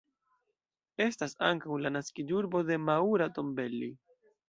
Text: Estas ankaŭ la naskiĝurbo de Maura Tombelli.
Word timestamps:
Estas 1.05 1.37
ankaŭ 1.49 1.79
la 1.83 1.93
naskiĝurbo 1.99 2.65
de 2.73 2.81
Maura 2.89 3.33
Tombelli. 3.39 3.97